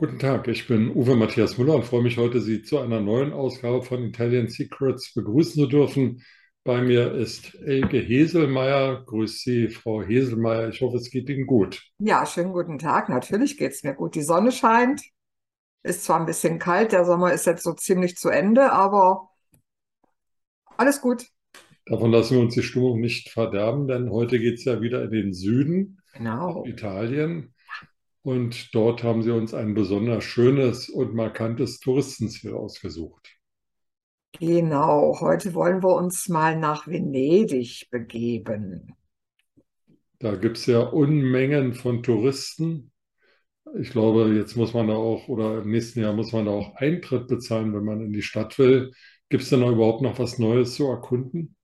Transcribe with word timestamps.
Guten 0.00 0.18
Tag, 0.18 0.48
ich 0.48 0.66
bin 0.66 0.96
Uwe 0.96 1.14
Matthias 1.14 1.58
Müller 1.58 1.74
und 1.74 1.84
freue 1.84 2.00
mich 2.00 2.16
heute, 2.16 2.40
Sie 2.40 2.62
zu 2.62 2.78
einer 2.78 3.00
neuen 3.00 3.34
Ausgabe 3.34 3.82
von 3.82 4.02
Italian 4.02 4.48
Secrets 4.48 5.12
begrüßen 5.12 5.62
zu 5.62 5.66
dürfen. 5.66 6.22
Bei 6.64 6.80
mir 6.80 7.12
ist 7.12 7.54
Elke 7.56 7.98
Heselmeier. 7.98 9.04
Grüß 9.04 9.42
Sie, 9.42 9.68
Frau 9.68 10.00
Heselmeier. 10.00 10.70
Ich 10.70 10.80
hoffe, 10.80 10.96
es 10.96 11.10
geht 11.10 11.28
Ihnen 11.28 11.46
gut. 11.46 11.82
Ja, 11.98 12.24
schönen 12.24 12.54
guten 12.54 12.78
Tag. 12.78 13.10
Natürlich 13.10 13.58
geht 13.58 13.72
es 13.72 13.82
mir 13.82 13.92
gut. 13.92 14.14
Die 14.14 14.22
Sonne 14.22 14.52
scheint. 14.52 15.02
Ist 15.82 16.04
zwar 16.04 16.18
ein 16.18 16.24
bisschen 16.24 16.58
kalt, 16.58 16.92
der 16.92 17.04
Sommer 17.04 17.34
ist 17.34 17.44
jetzt 17.44 17.62
so 17.62 17.74
ziemlich 17.74 18.16
zu 18.16 18.30
Ende, 18.30 18.72
aber 18.72 19.28
alles 20.78 21.02
gut. 21.02 21.26
Davon 21.84 22.10
lassen 22.10 22.36
wir 22.36 22.40
uns 22.40 22.54
die 22.54 22.62
Stimmung 22.62 23.00
nicht 23.00 23.28
verderben, 23.28 23.86
denn 23.86 24.08
heute 24.10 24.38
geht 24.38 24.54
es 24.54 24.64
ja 24.64 24.80
wieder 24.80 25.02
in 25.04 25.10
den 25.10 25.34
Süden, 25.34 26.00
Genau. 26.14 26.64
Italien. 26.64 27.52
Und 28.22 28.74
dort 28.74 29.02
haben 29.02 29.22
Sie 29.22 29.30
uns 29.30 29.54
ein 29.54 29.74
besonders 29.74 30.24
schönes 30.24 30.88
und 30.88 31.14
markantes 31.14 31.80
Touristenziel 31.80 32.52
ausgesucht. 32.52 33.36
Genau. 34.38 35.20
Heute 35.20 35.54
wollen 35.54 35.82
wir 35.82 35.94
uns 35.94 36.28
mal 36.28 36.58
nach 36.58 36.86
Venedig 36.86 37.88
begeben. 37.90 38.94
Da 40.18 40.36
gibt 40.36 40.58
es 40.58 40.66
ja 40.66 40.80
Unmengen 40.80 41.72
von 41.72 42.02
Touristen. 42.02 42.92
Ich 43.78 43.90
glaube, 43.90 44.34
jetzt 44.34 44.56
muss 44.56 44.74
man 44.74 44.88
da 44.88 44.94
auch, 44.94 45.28
oder 45.28 45.62
im 45.62 45.70
nächsten 45.70 46.00
Jahr 46.00 46.12
muss 46.12 46.32
man 46.32 46.44
da 46.44 46.50
auch 46.50 46.74
Eintritt 46.76 47.26
bezahlen, 47.26 47.72
wenn 47.74 47.84
man 47.84 48.02
in 48.02 48.12
die 48.12 48.22
Stadt 48.22 48.58
will. 48.58 48.92
Gibt 49.30 49.44
es 49.44 49.50
denn 49.50 49.60
da 49.60 49.70
überhaupt 49.70 50.02
noch 50.02 50.18
was 50.18 50.38
Neues 50.38 50.74
zu 50.74 50.86
erkunden? 50.88 51.56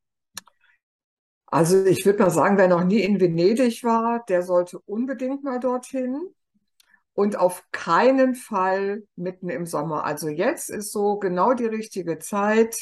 Also 1.46 1.84
ich 1.84 2.04
würde 2.06 2.22
mal 2.22 2.30
sagen, 2.30 2.58
wer 2.58 2.68
noch 2.68 2.84
nie 2.84 3.00
in 3.00 3.20
Venedig 3.20 3.84
war, 3.84 4.24
der 4.28 4.42
sollte 4.42 4.78
unbedingt 4.80 5.44
mal 5.44 5.60
dorthin. 5.60 6.18
Und 7.16 7.36
auf 7.36 7.64
keinen 7.72 8.34
Fall 8.34 9.04
mitten 9.16 9.48
im 9.48 9.64
Sommer. 9.64 10.04
Also 10.04 10.28
jetzt 10.28 10.68
ist 10.68 10.92
so 10.92 11.18
genau 11.18 11.54
die 11.54 11.64
richtige 11.64 12.18
Zeit. 12.18 12.78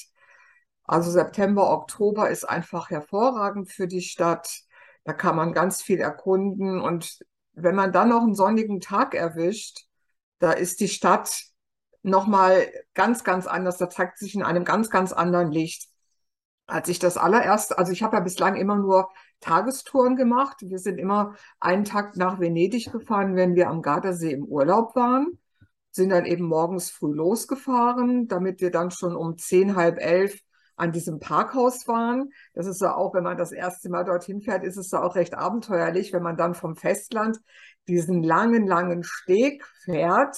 Also 0.82 1.12
September, 1.12 1.70
Oktober 1.70 2.28
ist 2.28 2.42
einfach 2.42 2.90
hervorragend 2.90 3.70
für 3.70 3.86
die 3.86 4.02
Stadt. 4.02 4.62
Da 5.04 5.12
kann 5.12 5.36
man 5.36 5.52
ganz 5.52 5.82
viel 5.82 6.00
erkunden. 6.00 6.80
Und 6.80 7.20
wenn 7.52 7.76
man 7.76 7.92
dann 7.92 8.08
noch 8.08 8.22
einen 8.22 8.34
sonnigen 8.34 8.80
Tag 8.80 9.14
erwischt, 9.14 9.86
da 10.40 10.50
ist 10.50 10.80
die 10.80 10.88
Stadt 10.88 11.44
nochmal 12.02 12.66
ganz, 12.94 13.22
ganz 13.22 13.46
anders. 13.46 13.78
Da 13.78 13.88
zeigt 13.88 14.18
sich 14.18 14.34
in 14.34 14.42
einem 14.42 14.64
ganz, 14.64 14.90
ganz 14.90 15.12
anderen 15.12 15.52
Licht. 15.52 15.88
Als 16.66 16.88
ich 16.88 16.98
das 16.98 17.16
allererste, 17.16 17.78
also 17.78 17.92
ich 17.92 18.02
habe 18.02 18.16
ja 18.16 18.20
bislang 18.20 18.56
immer 18.56 18.74
nur 18.74 19.10
Tagestouren 19.44 20.16
gemacht. 20.16 20.56
Wir 20.60 20.78
sind 20.78 20.98
immer 20.98 21.34
einen 21.60 21.84
Tag 21.84 22.16
nach 22.16 22.40
Venedig 22.40 22.90
gefahren, 22.90 23.36
wenn 23.36 23.54
wir 23.54 23.68
am 23.68 23.82
Gardasee 23.82 24.32
im 24.32 24.44
Urlaub 24.44 24.96
waren. 24.96 25.38
Sind 25.90 26.10
dann 26.10 26.24
eben 26.24 26.44
morgens 26.46 26.90
früh 26.90 27.14
losgefahren, 27.14 28.26
damit 28.26 28.60
wir 28.60 28.70
dann 28.70 28.90
schon 28.90 29.14
um 29.14 29.36
zehn, 29.36 29.76
halb 29.76 29.98
elf 30.00 30.40
an 30.76 30.92
diesem 30.92 31.20
Parkhaus 31.20 31.86
waren. 31.86 32.30
Das 32.54 32.66
ist 32.66 32.80
ja 32.80 32.96
auch, 32.96 33.14
wenn 33.14 33.22
man 33.22 33.36
das 33.36 33.52
erste 33.52 33.88
Mal 33.90 34.04
dorthin 34.04 34.40
fährt, 34.40 34.64
ist 34.64 34.76
es 34.76 34.90
ja 34.90 35.02
auch 35.02 35.14
recht 35.14 35.34
abenteuerlich, 35.34 36.12
wenn 36.12 36.22
man 36.22 36.36
dann 36.36 36.54
vom 36.54 36.76
Festland 36.76 37.38
diesen 37.86 38.22
langen, 38.22 38.66
langen 38.66 39.04
Steg 39.04 39.64
fährt, 39.84 40.36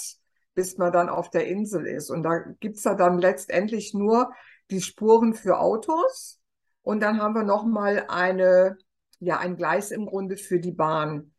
bis 0.55 0.77
man 0.79 0.93
dann 0.93 1.09
auf 1.09 1.31
der 1.31 1.47
Insel 1.47 1.87
ist. 1.87 2.11
Und 2.11 2.23
da 2.23 2.39
gibt's 2.61 2.85
ja 2.85 2.95
dann 2.95 3.19
letztendlich 3.19 3.95
nur 3.95 4.33
die 4.71 4.83
Spuren 4.83 5.33
für 5.33 5.59
Autos. 5.59 6.41
Und 6.83 7.01
dann 7.01 7.21
haben 7.21 7.35
wir 7.35 7.43
nochmal 7.43 8.05
eine, 8.09 8.77
ja, 9.21 9.39
ein 9.39 9.57
Gleis 9.57 9.91
im 9.91 10.07
Grunde 10.07 10.37
für 10.37 10.61
die 10.61 10.73
Bahn. 10.73 11.33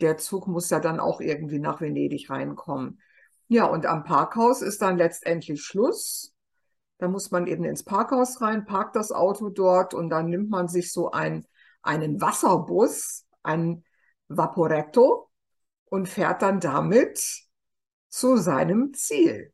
Der 0.00 0.16
Zug 0.16 0.46
muss 0.46 0.70
ja 0.70 0.80
dann 0.80 1.00
auch 1.00 1.20
irgendwie 1.20 1.58
nach 1.58 1.80
Venedig 1.80 2.30
reinkommen. 2.30 3.00
Ja, 3.48 3.66
und 3.66 3.86
am 3.86 4.04
Parkhaus 4.04 4.62
ist 4.62 4.80
dann 4.82 4.96
letztendlich 4.96 5.62
Schluss. 5.62 6.32
Da 6.98 7.08
muss 7.08 7.30
man 7.30 7.46
eben 7.46 7.64
ins 7.64 7.82
Parkhaus 7.82 8.40
rein, 8.40 8.66
parkt 8.66 8.94
das 8.94 9.10
Auto 9.10 9.48
dort 9.48 9.94
und 9.94 10.10
dann 10.10 10.28
nimmt 10.28 10.50
man 10.50 10.68
sich 10.68 10.92
so 10.92 11.10
ein, 11.10 11.46
einen 11.82 12.20
Wasserbus, 12.20 13.26
ein 13.42 13.84
Vaporetto 14.28 15.30
und 15.86 16.08
fährt 16.08 16.42
dann 16.42 16.60
damit 16.60 17.48
zu 18.08 18.36
seinem 18.36 18.92
Ziel. 18.94 19.52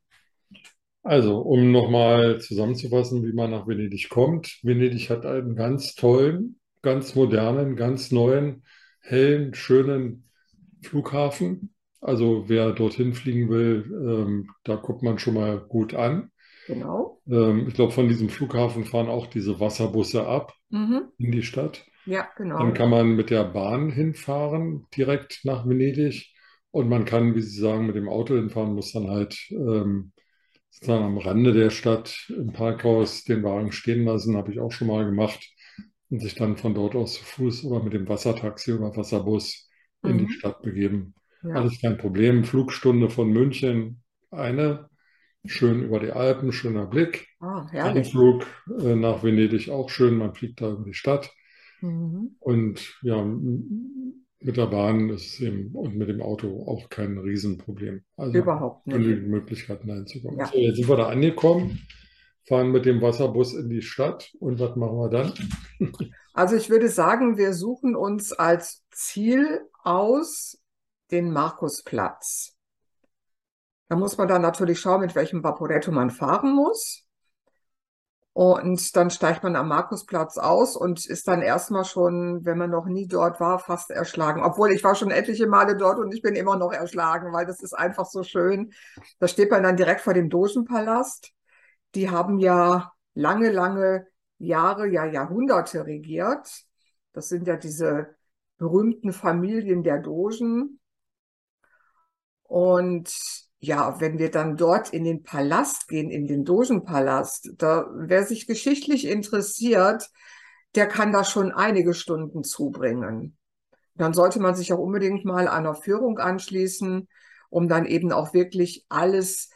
Also, 1.02 1.38
um 1.38 1.70
nochmal 1.70 2.40
zusammenzufassen, 2.40 3.24
wie 3.24 3.32
man 3.32 3.52
nach 3.52 3.68
Venedig 3.68 4.08
kommt. 4.08 4.58
Venedig 4.64 5.08
hat 5.08 5.24
einen 5.24 5.54
ganz 5.54 5.94
tollen, 5.94 6.58
ganz 6.86 7.16
modernen, 7.16 7.76
ganz 7.76 8.12
neuen, 8.12 8.64
hellen, 9.02 9.54
schönen 9.54 10.30
Flughafen. 10.84 11.74
Also, 12.00 12.44
wer 12.48 12.72
dorthin 12.72 13.14
fliegen 13.14 13.50
will, 13.50 13.84
ähm, 13.92 14.50
da 14.64 14.76
guckt 14.76 15.02
man 15.04 15.18
schon 15.18 15.34
mal 15.34 15.58
gut 15.60 15.94
an. 15.94 16.30
Genau. 16.68 17.20
Ähm, 17.28 17.66
ich 17.68 17.74
glaube, 17.74 17.92
von 17.92 18.08
diesem 18.08 18.28
Flughafen 18.28 18.84
fahren 18.84 19.08
auch 19.08 19.26
diese 19.26 19.60
Wasserbusse 19.60 20.26
ab 20.26 20.54
Mhm. 20.70 21.10
in 21.18 21.32
die 21.32 21.42
Stadt. 21.42 21.84
Ja, 22.06 22.32
Dann 22.56 22.74
genau. 22.74 22.74
kann 22.74 22.90
man 22.90 23.16
mit 23.16 23.30
der 23.30 23.44
Bahn 23.44 23.90
hinfahren, 23.90 24.86
direkt 24.96 25.40
nach 25.44 25.66
Venedig. 25.68 26.34
Und 26.72 26.88
man 26.88 27.04
kann, 27.04 27.34
wie 27.34 27.42
Sie 27.42 27.60
sagen, 27.60 27.86
mit 27.86 27.96
dem 27.96 28.08
Auto 28.08 28.34
hinfahren, 28.36 28.74
muss 28.74 28.92
dann 28.92 29.10
halt 29.10 29.38
ähm, 29.50 30.12
sozusagen 30.70 31.04
am 31.04 31.18
Rande 31.18 31.52
der 31.52 31.70
Stadt 31.70 32.16
im 32.30 32.52
Parkhaus 32.52 33.24
den 33.24 33.42
Wagen 33.44 33.72
stehen 33.72 34.04
lassen, 34.04 34.36
habe 34.36 34.52
ich 34.52 34.60
auch 34.60 34.72
schon 34.72 34.88
mal 34.88 35.04
gemacht. 35.06 35.40
Und 36.08 36.20
sich 36.20 36.34
dann 36.36 36.56
von 36.56 36.74
dort 36.74 36.94
aus 36.94 37.14
zu 37.14 37.24
Fuß 37.24 37.64
oder 37.64 37.82
mit 37.82 37.92
dem 37.92 38.08
Wassertaxi 38.08 38.72
oder 38.72 38.96
Wasserbus 38.96 39.68
in 40.04 40.18
die 40.18 40.24
Mhm. 40.24 40.28
Stadt 40.30 40.62
begeben. 40.62 41.14
Ja. 41.42 41.54
Alles 41.54 41.80
kein 41.80 41.98
Problem. 41.98 42.44
Flugstunde 42.44 43.10
von 43.10 43.30
München, 43.30 44.02
eine. 44.30 44.88
Schön 45.44 45.82
über 45.84 46.00
die 46.00 46.10
Alpen, 46.10 46.52
schöner 46.52 46.86
Blick. 46.86 47.28
Ah. 47.40 47.66
Anflug 47.72 48.44
äh, 48.80 48.96
nach 48.96 49.22
Venedig 49.22 49.68
auch 49.70 49.90
schön. 49.90 50.16
Man 50.16 50.34
fliegt 50.34 50.60
da 50.60 50.70
über 50.72 50.84
die 50.84 50.94
Stadt. 50.94 51.32
Mhm. 51.80 52.34
Und 52.40 52.98
ja, 53.02 53.22
mit 53.24 54.56
der 54.56 54.66
Bahn 54.66 55.08
ist 55.10 55.34
es 55.34 55.40
eben 55.40 55.68
und 55.72 55.96
mit 55.96 56.08
dem 56.08 56.20
Auto 56.20 56.64
auch 56.66 56.88
kein 56.88 57.18
Riesenproblem. 57.18 58.02
Also 58.16 58.38
Überhaupt 58.38 58.86
nicht. 58.86 58.96
genügend 58.96 59.28
Möglichkeiten 59.28 59.90
reinzukommen. 59.90 60.38
Ja. 60.38 60.46
So, 60.46 60.58
jetzt 60.58 60.76
sind 60.76 60.88
wir 60.88 60.96
da 60.96 61.08
angekommen, 61.08 61.80
fahren 62.46 62.70
mit 62.70 62.86
dem 62.86 63.02
Wasserbus 63.02 63.54
in 63.54 63.68
die 63.68 63.82
Stadt 63.82 64.32
und 64.40 64.60
was 64.60 64.76
machen 64.76 64.96
wir 64.96 65.08
dann? 65.10 65.34
Also 66.34 66.54
ich 66.54 66.68
würde 66.68 66.88
sagen, 66.88 67.38
wir 67.38 67.54
suchen 67.54 67.96
uns 67.96 68.32
als 68.32 68.84
Ziel 68.90 69.62
aus 69.82 70.58
den 71.10 71.32
Markusplatz. 71.32 72.54
Da 73.88 73.96
muss 73.96 74.18
man 74.18 74.28
dann 74.28 74.42
natürlich 74.42 74.80
schauen, 74.80 75.00
mit 75.00 75.14
welchem 75.14 75.42
Vaporetto 75.42 75.92
man 75.92 76.10
fahren 76.10 76.54
muss. 76.54 77.06
Und 78.32 78.94
dann 78.96 79.08
steigt 79.08 79.44
man 79.44 79.56
am 79.56 79.68
Markusplatz 79.68 80.36
aus 80.36 80.76
und 80.76 81.06
ist 81.06 81.26
dann 81.26 81.40
erstmal 81.40 81.86
schon, 81.86 82.44
wenn 82.44 82.58
man 82.58 82.68
noch 82.68 82.84
nie 82.84 83.06
dort 83.06 83.40
war, 83.40 83.58
fast 83.58 83.90
erschlagen. 83.90 84.42
Obwohl 84.42 84.72
ich 84.72 84.84
war 84.84 84.94
schon 84.94 85.10
etliche 85.10 85.46
Male 85.46 85.74
dort 85.74 85.98
und 85.98 86.12
ich 86.12 86.20
bin 86.20 86.34
immer 86.34 86.58
noch 86.58 86.72
erschlagen, 86.72 87.32
weil 87.32 87.46
das 87.46 87.62
ist 87.62 87.72
einfach 87.72 88.04
so 88.04 88.24
schön. 88.24 88.72
Da 89.20 89.26
steht 89.26 89.50
man 89.50 89.62
dann 89.62 89.78
direkt 89.78 90.02
vor 90.02 90.12
dem 90.12 90.28
Dogenpalast. 90.28 91.32
Die 91.96 92.10
haben 92.10 92.38
ja 92.38 92.92
lange, 93.14 93.50
lange 93.50 94.06
Jahre, 94.36 94.86
ja 94.86 95.06
Jahrhunderte 95.06 95.86
regiert. 95.86 96.46
Das 97.14 97.28
sind 97.28 97.46
ja 97.46 97.56
diese 97.56 98.14
berühmten 98.58 99.14
Familien 99.14 99.82
der 99.82 99.98
Dogen. 100.00 100.78
Und 102.42 103.10
ja, 103.60 103.98
wenn 103.98 104.18
wir 104.18 104.30
dann 104.30 104.58
dort 104.58 104.90
in 104.90 105.04
den 105.04 105.22
Palast 105.22 105.88
gehen, 105.88 106.10
in 106.10 106.26
den 106.26 106.44
Dogenpalast, 106.44 107.54
da, 107.56 107.86
wer 107.94 108.24
sich 108.24 108.46
geschichtlich 108.46 109.06
interessiert, 109.06 110.10
der 110.74 110.86
kann 110.86 111.12
da 111.12 111.24
schon 111.24 111.50
einige 111.50 111.94
Stunden 111.94 112.44
zubringen. 112.44 113.38
Dann 113.94 114.12
sollte 114.12 114.38
man 114.38 114.54
sich 114.54 114.74
auch 114.74 114.78
unbedingt 114.78 115.24
mal 115.24 115.48
einer 115.48 115.74
Führung 115.74 116.18
anschließen, 116.18 117.08
um 117.48 117.68
dann 117.68 117.86
eben 117.86 118.12
auch 118.12 118.34
wirklich 118.34 118.84
alles 118.90 119.48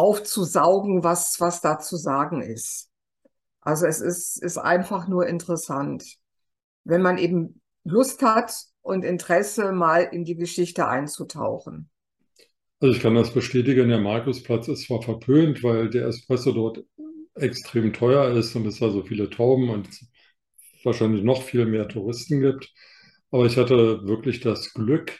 aufzusaugen, 0.00 1.04
was, 1.04 1.38
was 1.40 1.60
da 1.60 1.78
zu 1.78 1.96
sagen 1.96 2.40
ist. 2.40 2.88
Also 3.60 3.84
es 3.84 4.00
ist, 4.00 4.42
ist 4.42 4.56
einfach 4.56 5.08
nur 5.08 5.26
interessant, 5.26 6.16
wenn 6.84 7.02
man 7.02 7.18
eben 7.18 7.60
Lust 7.84 8.22
hat 8.22 8.54
und 8.80 9.04
Interesse, 9.04 9.72
mal 9.72 10.00
in 10.00 10.24
die 10.24 10.36
Geschichte 10.36 10.88
einzutauchen. 10.88 11.90
Also 12.80 12.94
ich 12.96 13.02
kann 13.02 13.14
das 13.14 13.34
bestätigen, 13.34 13.90
der 13.90 13.98
Markusplatz 13.98 14.68
ist 14.68 14.86
zwar 14.86 15.02
verpönt, 15.02 15.62
weil 15.62 15.90
der 15.90 16.06
Espresso 16.06 16.52
dort 16.52 16.82
extrem 17.34 17.92
teuer 17.92 18.34
ist 18.34 18.56
und 18.56 18.66
es 18.66 18.78
da 18.78 18.88
so 18.88 19.02
viele 19.02 19.28
Tauben 19.28 19.68
und 19.68 19.86
wahrscheinlich 20.82 21.22
noch 21.22 21.42
viel 21.42 21.66
mehr 21.66 21.88
Touristen 21.88 22.40
gibt. 22.40 22.72
Aber 23.30 23.44
ich 23.44 23.58
hatte 23.58 24.06
wirklich 24.06 24.40
das 24.40 24.72
Glück, 24.72 25.18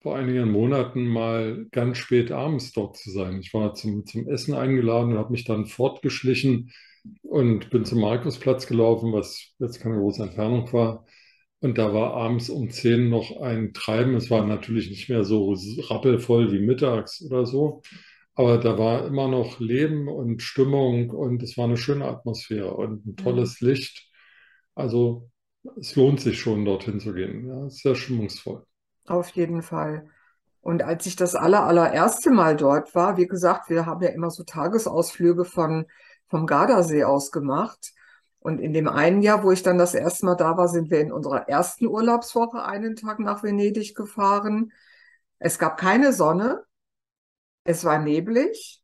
vor 0.00 0.16
einigen 0.16 0.50
Monaten 0.50 1.06
mal 1.06 1.66
ganz 1.72 1.98
spät 1.98 2.30
abends 2.32 2.72
dort 2.72 2.96
zu 2.96 3.10
sein. 3.10 3.40
Ich 3.40 3.52
war 3.54 3.74
zum, 3.74 4.06
zum 4.06 4.28
Essen 4.28 4.54
eingeladen 4.54 5.12
und 5.12 5.18
habe 5.18 5.32
mich 5.32 5.44
dann 5.44 5.66
fortgeschlichen 5.66 6.72
und 7.22 7.70
bin 7.70 7.84
zum 7.84 8.00
Markusplatz 8.00 8.66
gelaufen, 8.66 9.12
was 9.12 9.52
jetzt 9.58 9.80
keine 9.80 9.96
große 9.98 10.22
Entfernung 10.22 10.72
war. 10.72 11.04
Und 11.60 11.78
da 11.78 11.92
war 11.92 12.14
abends 12.14 12.50
um 12.50 12.70
10 12.70 13.08
noch 13.08 13.40
ein 13.40 13.72
Treiben. 13.74 14.14
Es 14.14 14.30
war 14.30 14.46
natürlich 14.46 14.90
nicht 14.90 15.08
mehr 15.08 15.24
so 15.24 15.54
rappelvoll 15.90 16.52
wie 16.52 16.60
mittags 16.60 17.20
oder 17.22 17.46
so, 17.46 17.82
aber 18.34 18.58
da 18.58 18.78
war 18.78 19.06
immer 19.06 19.26
noch 19.28 19.58
Leben 19.60 20.08
und 20.08 20.42
Stimmung 20.42 21.10
und 21.10 21.42
es 21.42 21.56
war 21.58 21.64
eine 21.66 21.76
schöne 21.76 22.04
Atmosphäre 22.06 22.74
und 22.74 23.04
ein 23.06 23.16
tolles 23.16 23.60
Licht. 23.60 24.08
Also 24.76 25.30
es 25.80 25.96
lohnt 25.96 26.20
sich 26.20 26.38
schon, 26.40 26.64
dorthin 26.64 27.00
zu 27.00 27.14
gehen. 27.14 27.48
Ja, 27.48 27.68
sehr 27.70 27.94
stimmungsvoll. 27.96 28.64
Auf 29.08 29.30
jeden 29.30 29.62
Fall. 29.62 30.08
Und 30.60 30.82
als 30.82 31.06
ich 31.06 31.16
das 31.16 31.34
aller, 31.34 31.62
allererste 31.62 32.30
Mal 32.30 32.56
dort 32.56 32.94
war, 32.94 33.16
wie 33.16 33.26
gesagt, 33.26 33.70
wir 33.70 33.86
haben 33.86 34.02
ja 34.02 34.10
immer 34.10 34.30
so 34.30 34.44
Tagesausflüge 34.44 35.46
von, 35.46 35.86
vom 36.28 36.46
Gardasee 36.46 37.04
aus 37.04 37.30
gemacht. 37.30 37.92
Und 38.38 38.60
in 38.60 38.74
dem 38.74 38.86
einen 38.86 39.22
Jahr, 39.22 39.42
wo 39.42 39.50
ich 39.50 39.62
dann 39.62 39.78
das 39.78 39.94
erste 39.94 40.26
Mal 40.26 40.34
da 40.34 40.56
war, 40.58 40.68
sind 40.68 40.90
wir 40.90 41.00
in 41.00 41.10
unserer 41.10 41.48
ersten 41.48 41.86
Urlaubswoche 41.86 42.62
einen 42.64 42.96
Tag 42.96 43.18
nach 43.18 43.42
Venedig 43.42 43.94
gefahren. 43.94 44.72
Es 45.38 45.58
gab 45.58 45.78
keine 45.78 46.12
Sonne. 46.12 46.64
Es 47.64 47.84
war 47.84 47.98
neblig. 47.98 48.82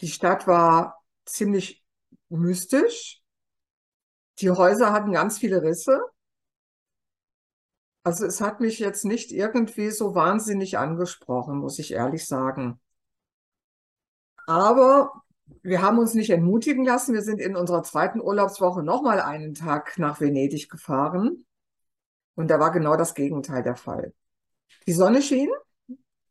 Die 0.00 0.08
Stadt 0.08 0.46
war 0.46 1.02
ziemlich 1.26 1.84
mystisch. 2.30 3.20
Die 4.38 4.50
Häuser 4.50 4.92
hatten 4.92 5.12
ganz 5.12 5.38
viele 5.38 5.62
Risse. 5.62 6.00
Also 8.04 8.26
es 8.26 8.40
hat 8.40 8.60
mich 8.60 8.78
jetzt 8.78 9.04
nicht 9.04 9.30
irgendwie 9.30 9.90
so 9.90 10.14
wahnsinnig 10.14 10.78
angesprochen, 10.78 11.58
muss 11.58 11.78
ich 11.78 11.92
ehrlich 11.92 12.26
sagen. 12.26 12.80
Aber 14.46 15.22
wir 15.62 15.82
haben 15.82 15.98
uns 15.98 16.14
nicht 16.14 16.30
entmutigen 16.30 16.84
lassen. 16.84 17.14
Wir 17.14 17.22
sind 17.22 17.40
in 17.40 17.54
unserer 17.54 17.82
zweiten 17.84 18.20
Urlaubswoche 18.20 18.82
nochmal 18.82 19.20
einen 19.20 19.54
Tag 19.54 19.98
nach 19.98 20.20
Venedig 20.20 20.68
gefahren. 20.68 21.44
Und 22.34 22.48
da 22.48 22.58
war 22.58 22.72
genau 22.72 22.96
das 22.96 23.14
Gegenteil 23.14 23.62
der 23.62 23.76
Fall. 23.76 24.12
Die 24.86 24.92
Sonne 24.92 25.22
schien. 25.22 25.50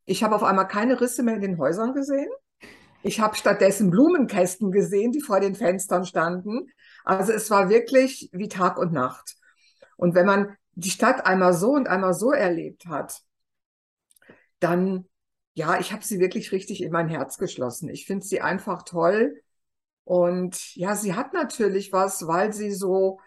Ich 0.05 0.23
habe 0.23 0.35
auf 0.35 0.43
einmal 0.43 0.67
keine 0.67 0.99
Risse 0.99 1.23
mehr 1.23 1.35
in 1.35 1.41
den 1.41 1.57
Häusern 1.57 1.93
gesehen. 1.93 2.29
Ich 3.03 3.19
habe 3.19 3.35
stattdessen 3.35 3.89
Blumenkästen 3.89 4.71
gesehen, 4.71 5.11
die 5.11 5.21
vor 5.21 5.39
den 5.39 5.55
Fenstern 5.55 6.05
standen. 6.05 6.69
Also 7.03 7.31
es 7.31 7.49
war 7.49 7.69
wirklich 7.69 8.29
wie 8.33 8.49
Tag 8.49 8.77
und 8.77 8.91
Nacht. 8.91 9.35
Und 9.95 10.15
wenn 10.15 10.25
man 10.25 10.57
die 10.73 10.89
Stadt 10.89 11.25
einmal 11.25 11.53
so 11.53 11.71
und 11.71 11.87
einmal 11.87 12.13
so 12.13 12.31
erlebt 12.31 12.85
hat, 12.85 13.21
dann, 14.59 15.05
ja, 15.53 15.79
ich 15.79 15.91
habe 15.91 16.03
sie 16.03 16.19
wirklich 16.19 16.51
richtig 16.51 16.81
in 16.81 16.91
mein 16.91 17.09
Herz 17.09 17.37
geschlossen. 17.37 17.89
Ich 17.89 18.05
finde 18.05 18.25
sie 18.25 18.41
einfach 18.41 18.83
toll. 18.83 19.41
Und 20.03 20.75
ja, 20.75 20.95
sie 20.95 21.13
hat 21.13 21.33
natürlich 21.33 21.91
was, 21.91 22.27
weil 22.27 22.53
sie 22.53 22.71
so, 22.71 23.19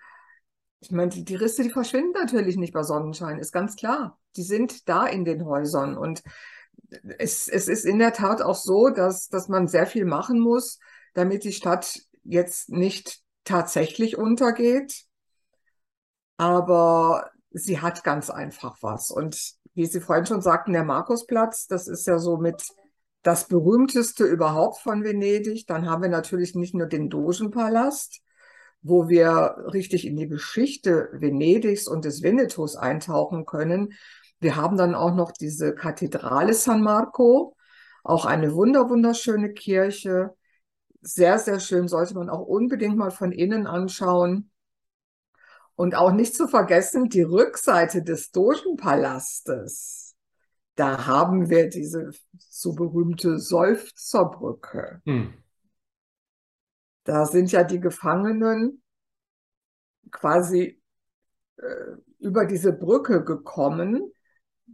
ich 0.81 0.91
meine, 0.91 1.11
die, 1.11 1.35
Risse, 1.35 1.63
die 1.63 1.71
verschwinden 1.71 2.13
natürlich 2.13 2.57
nicht 2.57 2.73
bei 2.73 2.83
Sonnenschein, 2.83 3.39
ist 3.39 3.53
ganz 3.53 3.77
klar. 3.77 4.19
Die 4.37 4.43
sind 4.43 4.89
da 4.89 5.07
in 5.07 5.25
den 5.25 5.45
Häusern. 5.45 5.97
Und 5.97 6.23
es, 7.19 7.49
es 7.49 7.69
ist 7.69 7.85
in 7.85 7.99
der 7.99 8.13
Tat 8.13 8.43
auch 8.43 8.55
so, 8.55 8.89
dass, 8.89 9.29
dass 9.29 9.49
man 9.49 9.69
sehr 9.69 9.87
viel 9.87 10.05
machen 10.05 10.39
muss, 10.39 10.79
damit 11.15 11.45
die 11.45 11.53
Stadt 11.53 12.01
jetzt 12.23 12.71
nicht 12.71 13.21
tatsächlich 13.45 14.17
untergeht. 14.19 15.05
Aber 16.37 17.31
sie 17.55 17.81
hat 17.81 18.05
ganz 18.05 18.31
einfach 18.31 18.77
was. 18.83 19.11
Und 19.11 19.55
wie 19.75 19.87
Sie 19.87 20.01
vorhin 20.01 20.27
schon 20.27 20.43
sagten, 20.43 20.73
der 20.73 20.85
Markusplatz, 20.85 21.67
das 21.67 21.89
ist 21.89 22.07
ja 22.07 22.19
so 22.19 22.37
mit 22.37 22.63
das 23.23 23.49
berühmteste 23.49 24.25
überhaupt 24.25 24.79
von 24.79 25.03
Venedig. 25.03 25.67
Dann 25.67 25.89
haben 25.89 26.03
wir 26.03 26.11
natürlich 26.11 26.55
nicht 26.55 26.75
nur 26.75 26.87
den 26.87 27.09
Dogenpalast, 27.09 28.21
wo 28.83 29.09
wir 29.09 29.57
richtig 29.73 30.07
in 30.07 30.17
die 30.17 30.29
Geschichte 30.29 31.09
Venedigs 31.13 31.89
und 31.89 32.05
des 32.05 32.23
Venetos 32.23 32.77
eintauchen 32.77 33.47
können. 33.47 33.95
Wir 34.41 34.57
haben 34.57 34.77
dann 34.77 34.95
auch 34.95 35.15
noch 35.15 35.33
diese 35.33 35.75
Kathedrale 35.75 36.53
San 36.53 36.83
Marco, 36.83 37.57
auch 38.03 38.27
eine 38.27 38.53
wunder 38.53 38.91
wunderschöne 38.91 39.55
Kirche. 39.55 40.35
Sehr, 41.01 41.39
sehr 41.39 41.61
schön, 41.61 41.89
sollte 41.89 42.15
man 42.15 42.29
auch 42.29 42.47
unbedingt 42.47 42.97
mal 42.97 43.11
von 43.11 43.33
innen 43.33 43.67
anschauen. 43.67 44.51
Und 45.77 45.95
auch 45.95 46.13
nicht 46.13 46.35
zu 46.35 46.47
vergessen, 46.47 47.09
die 47.09 47.23
Rückseite 47.23 48.03
des 48.03 48.31
Dogenpalastes. 48.31 50.15
Da 50.77 51.07
haben 51.07 51.51
wir 51.51 51.69
diese 51.69 52.11
so 52.39 52.73
berühmte 52.75 53.39
Seufzerbrücke. 53.39 55.01
Hm. 55.05 55.35
Da 57.05 57.27
sind 57.27 57.53
ja 57.53 57.65
die 57.65 57.81
Gefangenen 57.81 58.83
quasi 60.11 60.81
äh, 61.57 61.97
über 62.19 62.47
diese 62.47 62.73
Brücke 62.73 63.25
gekommen, 63.25 64.13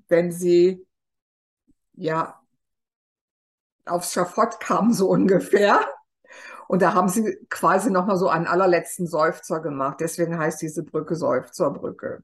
wenn 0.08 0.30
sie 0.32 0.86
ja 1.94 2.40
aufs 3.84 4.12
Schafott 4.12 4.60
kamen, 4.60 4.92
so 4.92 5.08
ungefähr. 5.08 5.86
Und 6.70 6.82
da 6.82 6.94
haben 6.94 7.08
sie 7.08 7.36
quasi 7.48 7.90
nochmal 7.90 8.16
so 8.16 8.28
einen 8.28 8.46
allerletzten 8.46 9.08
Seufzer 9.08 9.58
gemacht. 9.58 9.96
Deswegen 9.98 10.38
heißt 10.38 10.62
diese 10.62 10.84
Brücke 10.84 11.16
Seufzerbrücke. 11.16 12.22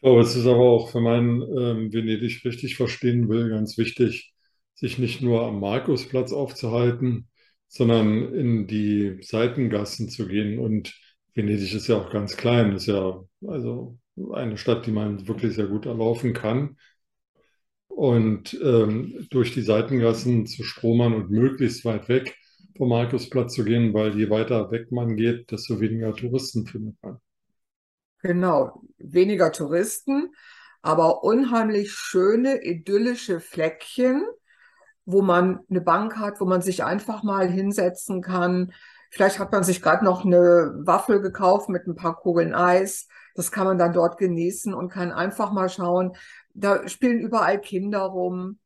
Glaube, 0.00 0.22
es 0.22 0.34
ist 0.34 0.46
aber 0.46 0.62
auch, 0.62 0.94
wenn 0.94 1.02
man 1.02 1.42
ähm, 1.42 1.92
Venedig 1.92 2.42
richtig 2.46 2.76
verstehen 2.76 3.28
will, 3.28 3.50
ganz 3.50 3.76
wichtig, 3.76 4.32
sich 4.74 4.98
nicht 4.98 5.20
nur 5.20 5.42
am 5.42 5.60
Markusplatz 5.60 6.32
aufzuhalten, 6.32 7.28
sondern 7.68 8.32
in 8.32 8.66
die 8.66 9.18
Seitengassen 9.20 10.08
zu 10.08 10.26
gehen. 10.26 10.58
Und 10.58 10.98
Venedig 11.34 11.74
ist 11.74 11.88
ja 11.88 11.98
auch 11.98 12.10
ganz 12.10 12.38
klein, 12.38 12.72
ist 12.72 12.86
ja 12.86 13.22
also 13.46 13.98
eine 14.32 14.56
Stadt, 14.56 14.86
die 14.86 14.92
man 14.92 15.28
wirklich 15.28 15.56
sehr 15.56 15.66
gut 15.66 15.84
erlaufen 15.84 16.32
kann. 16.32 16.78
Und 17.88 18.58
ähm, 18.64 19.26
durch 19.28 19.52
die 19.52 19.60
Seitengassen 19.60 20.46
zu 20.46 20.64
stromern 20.64 21.12
und 21.12 21.30
möglichst 21.30 21.84
weit 21.84 22.08
weg 22.08 22.34
vom 22.76 22.88
Markusplatz 22.88 23.54
zu 23.54 23.64
gehen, 23.64 23.92
weil 23.94 24.16
je 24.16 24.30
weiter 24.30 24.70
weg 24.70 24.90
man 24.92 25.16
geht, 25.16 25.50
desto 25.50 25.80
weniger 25.80 26.14
Touristen 26.14 26.66
findet 26.66 26.96
man. 27.02 27.18
Genau, 28.20 28.82
weniger 28.98 29.50
Touristen, 29.52 30.32
aber 30.80 31.24
unheimlich 31.24 31.92
schöne, 31.92 32.62
idyllische 32.62 33.40
Fleckchen, 33.40 34.24
wo 35.04 35.22
man 35.22 35.60
eine 35.68 35.80
Bank 35.80 36.16
hat, 36.16 36.40
wo 36.40 36.44
man 36.44 36.62
sich 36.62 36.84
einfach 36.84 37.22
mal 37.22 37.48
hinsetzen 37.48 38.22
kann. 38.22 38.72
Vielleicht 39.10 39.38
hat 39.38 39.52
man 39.52 39.64
sich 39.64 39.82
gerade 39.82 40.04
noch 40.04 40.24
eine 40.24 40.72
Waffel 40.84 41.20
gekauft 41.20 41.68
mit 41.68 41.86
ein 41.86 41.96
paar 41.96 42.16
Kugeln 42.16 42.54
Eis. 42.54 43.08
Das 43.34 43.50
kann 43.50 43.66
man 43.66 43.78
dann 43.78 43.92
dort 43.92 44.18
genießen 44.18 44.72
und 44.72 44.88
kann 44.88 45.10
einfach 45.10 45.52
mal 45.52 45.68
schauen. 45.68 46.12
Da 46.54 46.86
spielen 46.88 47.18
überall 47.18 47.60
Kinder 47.60 48.00
rum. 48.00 48.58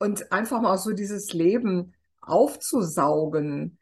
Und 0.00 0.32
einfach 0.32 0.60
mal 0.60 0.78
so 0.78 0.92
dieses 0.92 1.32
Leben 1.32 1.92
aufzusaugen, 2.28 3.78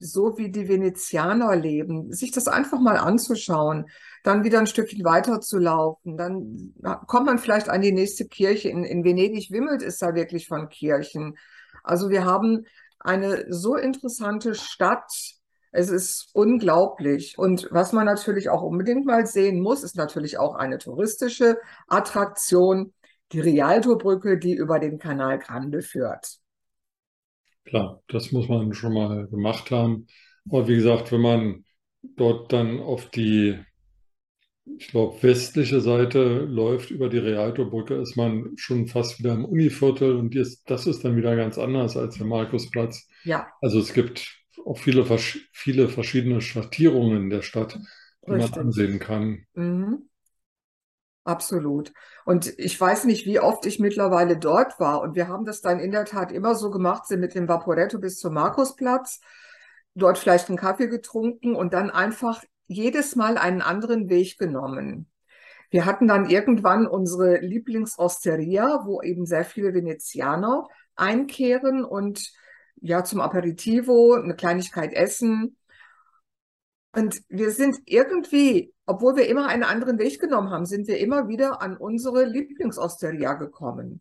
so 0.00 0.38
wie 0.38 0.50
die 0.50 0.68
Venezianer 0.68 1.54
leben, 1.54 2.10
sich 2.12 2.32
das 2.32 2.48
einfach 2.48 2.80
mal 2.80 2.96
anzuschauen, 2.96 3.90
dann 4.24 4.44
wieder 4.44 4.58
ein 4.58 4.66
Stückchen 4.66 5.04
weiter 5.04 5.40
zu 5.40 5.58
laufen, 5.58 6.16
dann 6.16 6.74
kommt 7.06 7.26
man 7.26 7.38
vielleicht 7.38 7.68
an 7.68 7.82
die 7.82 7.92
nächste 7.92 8.26
Kirche. 8.26 8.70
In, 8.70 8.84
in 8.84 9.04
Venedig 9.04 9.50
wimmelt 9.50 9.82
es 9.82 9.98
da 9.98 10.14
wirklich 10.14 10.48
von 10.48 10.70
Kirchen. 10.70 11.36
Also 11.84 12.08
wir 12.08 12.24
haben 12.24 12.64
eine 12.98 13.46
so 13.52 13.76
interessante 13.76 14.54
Stadt. 14.54 15.10
Es 15.70 15.90
ist 15.90 16.30
unglaublich. 16.32 17.38
Und 17.38 17.68
was 17.70 17.92
man 17.92 18.06
natürlich 18.06 18.48
auch 18.48 18.62
unbedingt 18.62 19.04
mal 19.04 19.26
sehen 19.26 19.60
muss, 19.60 19.82
ist 19.82 19.96
natürlich 19.96 20.38
auch 20.38 20.54
eine 20.54 20.78
touristische 20.78 21.58
Attraktion, 21.88 22.94
die 23.32 23.40
Rialto-Brücke, 23.40 24.38
die 24.38 24.54
über 24.54 24.78
den 24.78 24.98
Kanal 24.98 25.38
Grande 25.38 25.82
führt. 25.82 26.40
Klar, 27.70 28.02
das 28.08 28.32
muss 28.32 28.48
man 28.48 28.74
schon 28.74 28.94
mal 28.94 29.28
gemacht 29.28 29.70
haben. 29.70 30.08
Aber 30.48 30.66
wie 30.66 30.74
gesagt, 30.74 31.12
wenn 31.12 31.20
man 31.20 31.64
dort 32.16 32.52
dann 32.52 32.80
auf 32.80 33.08
die, 33.10 33.58
ich 34.76 34.88
glaube, 34.88 35.22
westliche 35.22 35.80
Seite 35.80 36.40
läuft 36.46 36.90
über 36.90 37.08
die 37.08 37.18
Rialto-Brücke, 37.18 37.94
ist 37.94 38.16
man 38.16 38.50
schon 38.56 38.88
fast 38.88 39.20
wieder 39.20 39.34
im 39.34 39.44
Univiertel 39.44 40.16
und 40.16 40.34
das 40.34 40.86
ist 40.88 41.04
dann 41.04 41.16
wieder 41.16 41.36
ganz 41.36 41.58
anders 41.58 41.96
als 41.96 42.18
der 42.18 42.26
Markusplatz. 42.26 43.08
Ja. 43.22 43.46
Also 43.60 43.78
es 43.78 43.92
gibt 43.92 44.36
auch 44.66 44.78
viele, 44.78 45.06
viele 45.52 45.88
verschiedene 45.88 46.40
Schattierungen 46.40 47.30
der 47.30 47.42
Stadt, 47.42 47.78
die 48.26 48.32
Richtig. 48.32 48.56
man 48.56 48.66
ansehen 48.66 48.98
kann. 48.98 49.44
Mhm. 49.54 50.09
Absolut. 51.24 51.92
Und 52.24 52.58
ich 52.58 52.80
weiß 52.80 53.04
nicht, 53.04 53.26
wie 53.26 53.40
oft 53.40 53.66
ich 53.66 53.78
mittlerweile 53.78 54.38
dort 54.38 54.80
war. 54.80 55.02
Und 55.02 55.14
wir 55.14 55.28
haben 55.28 55.44
das 55.44 55.60
dann 55.60 55.78
in 55.78 55.90
der 55.92 56.04
Tat 56.06 56.32
immer 56.32 56.54
so 56.54 56.70
gemacht, 56.70 57.06
sind 57.06 57.20
mit 57.20 57.34
dem 57.34 57.48
Vaporetto 57.48 57.98
bis 57.98 58.18
zum 58.18 58.34
Markusplatz, 58.34 59.20
dort 59.94 60.18
vielleicht 60.18 60.48
einen 60.48 60.58
Kaffee 60.58 60.88
getrunken 60.88 61.54
und 61.54 61.74
dann 61.74 61.90
einfach 61.90 62.42
jedes 62.66 63.16
Mal 63.16 63.36
einen 63.36 63.60
anderen 63.60 64.08
Weg 64.08 64.38
genommen. 64.38 65.10
Wir 65.70 65.84
hatten 65.84 66.08
dann 66.08 66.28
irgendwann 66.28 66.86
unsere 66.86 67.38
Lieblingsosteria, 67.38 68.82
wo 68.84 69.02
eben 69.02 69.26
sehr 69.26 69.44
viele 69.44 69.72
Venezianer 69.74 70.66
einkehren 70.96 71.84
und 71.84 72.32
ja 72.80 73.04
zum 73.04 73.20
Aperitivo 73.20 74.14
eine 74.14 74.34
Kleinigkeit 74.34 74.92
essen. 74.92 75.56
Und 76.92 77.22
wir 77.28 77.52
sind 77.52 77.78
irgendwie, 77.84 78.74
obwohl 78.86 79.16
wir 79.16 79.28
immer 79.28 79.46
einen 79.46 79.62
anderen 79.62 79.98
Weg 79.98 80.20
genommen 80.20 80.50
haben, 80.50 80.66
sind 80.66 80.88
wir 80.88 80.98
immer 80.98 81.28
wieder 81.28 81.62
an 81.62 81.76
unsere 81.76 82.24
Lieblingsosteria 82.24 83.34
gekommen. 83.34 84.00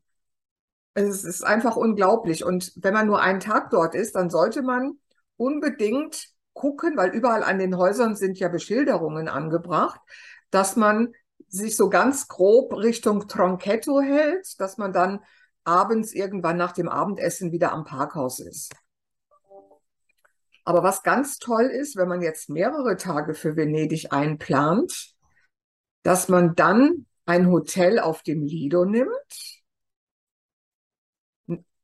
Es 0.96 1.24
ist 1.24 1.44
einfach 1.44 1.76
unglaublich. 1.76 2.44
Und 2.44 2.74
wenn 2.76 2.94
man 2.94 3.08
nur 3.08 3.22
einen 3.22 3.40
Tag 3.40 3.70
dort 3.70 3.94
ist, 3.94 4.16
dann 4.16 4.30
sollte 4.30 4.64
man 4.64 4.98
unbedingt 5.38 6.30
gucken, 6.54 6.98
weil 6.98 7.12
überall 7.12 7.44
an 7.44 7.60
den 7.60 7.78
Häusern 7.78 8.16
sind 8.16 8.40
ja 8.40 8.50
Beschilderungen 8.50 9.30
angebracht, 9.30 10.02
dass 10.50 10.76
man 10.76 11.14
sich 11.48 11.76
so 11.76 11.90
ganz 11.90 12.28
grob 12.28 12.74
Richtung 12.76 13.28
Tronchetto 13.28 14.02
hält, 14.02 14.60
dass 14.60 14.78
man 14.78 14.94
dann 14.94 15.20
abends 15.64 16.14
irgendwann 16.14 16.58
nach 16.58 16.72
dem 16.72 16.90
Abendessen 16.90 17.52
wieder 17.52 17.72
am 17.72 17.86
Parkhaus 17.86 18.40
ist. 18.40 18.74
Aber 20.70 20.84
was 20.84 21.02
ganz 21.02 21.40
toll 21.40 21.64
ist, 21.64 21.96
wenn 21.96 22.08
man 22.08 22.22
jetzt 22.22 22.48
mehrere 22.48 22.96
Tage 22.96 23.34
für 23.34 23.56
Venedig 23.56 24.14
einplant, 24.14 25.16
dass 26.04 26.30
man 26.30 26.54
dann 26.54 27.08
ein 27.26 27.50
Hotel 27.50 27.98
auf 27.98 28.22
dem 28.22 28.44
Lido 28.44 28.86
nimmt. 28.86 29.10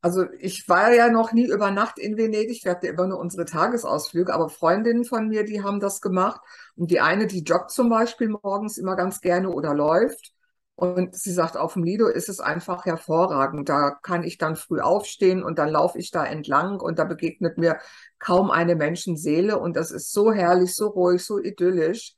Also 0.02 0.26
ich 0.38 0.70
war 0.70 0.94
ja 0.94 1.10
noch 1.10 1.34
nie 1.34 1.48
über 1.48 1.72
Nacht 1.72 1.98
in 1.98 2.16
Venedig, 2.16 2.64
wir 2.64 2.74
hatten 2.74 2.86
ja 2.86 2.92
immer 2.92 3.08
nur 3.08 3.18
unsere 3.18 3.46
Tagesausflüge, 3.46 4.32
aber 4.32 4.50
Freundinnen 4.50 5.04
von 5.04 5.30
mir, 5.30 5.46
die 5.46 5.64
haben 5.64 5.80
das 5.80 6.00
gemacht. 6.00 6.42
Und 6.76 6.92
die 6.92 7.00
eine, 7.00 7.26
die 7.26 7.42
joggt 7.42 7.72
zum 7.72 7.90
Beispiel 7.90 8.30
morgens 8.30 8.78
immer 8.78 8.96
ganz 8.96 9.20
gerne 9.20 9.50
oder 9.50 9.74
läuft. 9.74 10.36
Und 10.76 11.16
sie 11.16 11.32
sagt, 11.32 11.56
auf 11.56 11.74
dem 11.74 11.84
Lido 11.84 12.08
ist 12.08 12.28
es 12.28 12.42
einfach 12.42 12.86
hervorragend. 12.86 13.70
Da 13.70 13.92
kann 13.92 14.24
ich 14.24 14.38
dann 14.38 14.58
früh 14.58 14.82
aufstehen 14.82 15.42
und 15.42 15.58
dann 15.58 15.70
laufe 15.70 15.98
ich 15.98 16.12
da 16.12 16.26
entlang 16.26 16.82
und 16.82 17.00
da 17.00 17.06
begegnet 17.06 17.58
mir 17.58 17.80
kaum 18.26 18.50
eine 18.50 18.76
Menschenseele 18.76 19.60
und 19.60 19.76
das 19.76 19.92
ist 19.92 20.12
so 20.12 20.32
herrlich, 20.32 20.74
so 20.74 20.88
ruhig, 20.88 21.24
so 21.24 21.40
idyllisch. 21.40 22.14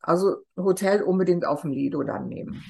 Also 0.00 0.36
Hotel 0.56 1.02
unbedingt 1.02 1.46
auf 1.46 1.62
dem 1.62 1.72
Lido 1.72 2.02
dann 2.02 2.28
nehmen. 2.28 2.62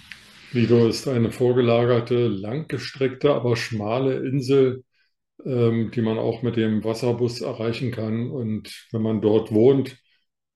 Lido 0.52 0.86
ist 0.86 1.08
eine 1.08 1.32
vorgelagerte, 1.32 2.28
langgestreckte, 2.28 3.34
aber 3.34 3.56
schmale 3.56 4.26
Insel, 4.26 4.84
ähm, 5.44 5.90
die 5.92 6.02
man 6.02 6.18
auch 6.18 6.42
mit 6.42 6.56
dem 6.56 6.84
Wasserbus 6.84 7.40
erreichen 7.40 7.90
kann. 7.90 8.30
Und 8.30 8.86
wenn 8.92 9.02
man 9.02 9.20
dort 9.20 9.52
wohnt, 9.52 9.98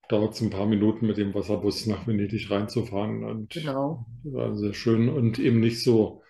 dauert 0.09 0.35
es 0.35 0.41
ein 0.41 0.51
paar 0.51 0.67
Minuten 0.67 1.07
mit 1.07 1.19
dem 1.19 1.35
Wasserbus 1.35 1.87
nach 1.87 2.07
Venedig 2.07 2.51
reinzufahren. 2.51 3.25
Und 3.25 3.55
Genau. 3.55 4.07
war 4.23 4.57
sehr 4.57 4.75
schön 4.75 5.09
und 5.09 5.39
eben 5.39 5.61
nicht 5.61 5.83
so 5.83 6.23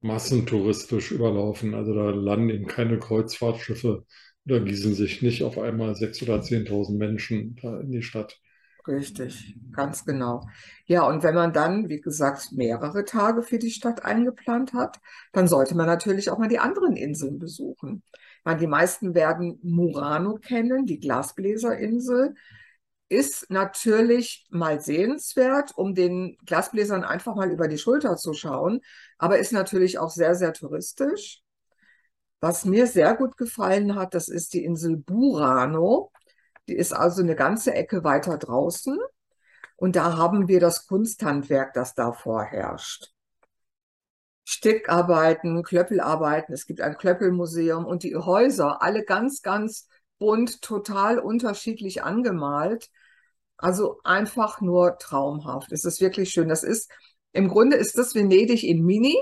massentouristisch 0.00 1.12
überlaufen. 1.12 1.74
Also 1.74 1.94
da 1.94 2.10
landen 2.10 2.50
eben 2.50 2.66
keine 2.66 2.98
Kreuzfahrtschiffe 2.98 4.04
oder 4.46 4.60
gießen 4.60 4.94
sich 4.94 5.22
nicht 5.22 5.42
auf 5.42 5.58
einmal 5.58 5.94
6.000 5.94 6.30
oder 6.30 6.42
10.000 6.42 6.98
Menschen 6.98 7.56
da 7.62 7.80
in 7.80 7.90
die 7.90 8.02
Stadt. 8.02 8.40
Richtig, 8.86 9.56
ganz 9.72 10.04
genau. 10.04 10.46
Ja, 10.86 11.08
und 11.08 11.24
wenn 11.24 11.34
man 11.34 11.52
dann, 11.52 11.88
wie 11.88 12.00
gesagt, 12.00 12.52
mehrere 12.52 13.04
Tage 13.04 13.42
für 13.42 13.58
die 13.58 13.72
Stadt 13.72 14.04
eingeplant 14.04 14.74
hat, 14.74 15.00
dann 15.32 15.48
sollte 15.48 15.74
man 15.74 15.86
natürlich 15.86 16.30
auch 16.30 16.38
mal 16.38 16.48
die 16.48 16.60
anderen 16.60 16.94
Inseln 16.94 17.40
besuchen. 17.40 18.04
Meine, 18.44 18.60
die 18.60 18.68
meisten 18.68 19.14
werden 19.16 19.58
Murano 19.62 20.34
kennen, 20.36 20.86
die 20.86 21.00
Glasbläserinsel 21.00 22.34
ist 23.08 23.50
natürlich 23.50 24.46
mal 24.50 24.80
sehenswert, 24.80 25.72
um 25.76 25.94
den 25.94 26.36
Glasbläsern 26.46 27.04
einfach 27.04 27.34
mal 27.34 27.50
über 27.50 27.68
die 27.68 27.78
Schulter 27.78 28.16
zu 28.16 28.34
schauen, 28.34 28.80
aber 29.18 29.38
ist 29.38 29.52
natürlich 29.52 29.98
auch 29.98 30.10
sehr, 30.10 30.34
sehr 30.36 30.52
touristisch. 30.52 31.42
Was 32.40 32.64
mir 32.64 32.86
sehr 32.86 33.14
gut 33.16 33.36
gefallen 33.36 33.94
hat, 33.94 34.14
das 34.14 34.28
ist 34.28 34.52
die 34.54 34.64
Insel 34.64 34.96
Burano. 34.96 36.12
Die 36.68 36.76
ist 36.76 36.92
also 36.92 37.22
eine 37.22 37.36
ganze 37.36 37.74
Ecke 37.74 38.04
weiter 38.04 38.38
draußen. 38.38 38.98
Und 39.76 39.96
da 39.96 40.16
haben 40.16 40.48
wir 40.48 40.60
das 40.60 40.86
Kunsthandwerk, 40.86 41.74
das 41.74 41.94
da 41.94 42.12
vorherrscht. 42.12 43.12
Stickarbeiten, 44.44 45.62
Klöppelarbeiten, 45.62 46.54
es 46.54 46.66
gibt 46.66 46.80
ein 46.80 46.96
Klöppelmuseum 46.96 47.84
und 47.84 48.04
die 48.04 48.14
Häuser, 48.16 48.80
alle 48.80 49.04
ganz, 49.04 49.42
ganz 49.42 49.88
bunt, 50.18 50.62
total 50.62 51.18
unterschiedlich 51.18 52.04
angemalt. 52.04 52.88
Also 53.58 53.98
einfach 54.04 54.60
nur 54.60 54.98
traumhaft. 54.98 55.72
Es 55.72 55.84
ist 55.84 56.00
wirklich 56.00 56.30
schön. 56.30 56.48
Das 56.48 56.62
ist, 56.62 56.90
im 57.32 57.48
Grunde 57.48 57.76
ist 57.76 57.98
das 57.98 58.14
Venedig 58.14 58.64
in 58.64 58.84
Mini. 58.84 59.16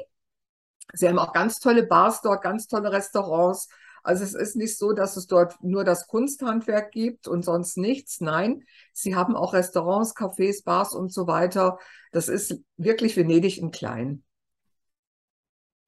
Sie 0.93 1.09
haben 1.09 1.19
auch 1.19 1.33
ganz 1.33 1.59
tolle 1.61 1.85
Bars 1.85 2.21
dort, 2.23 2.43
ganz 2.43 2.67
tolle 2.69 2.93
Restaurants. 2.93 3.69
Also 4.03 4.23
es 4.25 4.35
ist 4.35 4.57
nicht 4.57 4.77
so, 4.79 4.93
dass 4.93 5.17
es 5.17 5.27
dort 5.27 5.63
nur 5.63 5.83
das 5.85 6.07
Kunsthandwerk 6.07 6.93
gibt 6.93 7.27
und 7.27 7.45
sonst 7.45 7.77
nichts. 7.79 8.21
Nein, 8.21 8.65
sie 8.93 9.17
haben 9.17 9.35
auch 9.35 9.55
Restaurants, 9.55 10.15
Cafés, 10.15 10.63
Bars 10.65 10.95
und 10.95 11.13
so 11.13 11.27
weiter. 11.27 11.79
Das 12.13 12.29
ist 12.29 12.61
wirklich 12.77 13.17
Venedig 13.17 13.59
in 13.59 13.71
klein. 13.71 14.23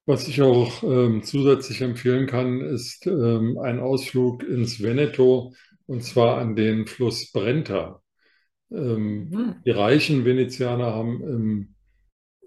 Was 0.05 0.27
ich 0.27 0.41
auch 0.41 0.83
ähm, 0.83 1.23
zusätzlich 1.23 1.81
empfehlen 1.81 2.27
kann, 2.27 2.61
ist 2.61 3.05
ähm, 3.07 3.57
ein 3.59 3.79
Ausflug 3.79 4.43
ins 4.43 4.81
Veneto 4.81 5.53
und 5.85 6.03
zwar 6.03 6.37
an 6.37 6.55
den 6.55 6.87
Fluss 6.87 7.31
Brenta. 7.31 8.01
Ähm, 8.71 9.31
Mhm. 9.31 9.65
die 9.65 9.71
reichen 9.71 10.25
Venezianer 10.25 10.87
haben 10.93 11.21
im 11.23 11.75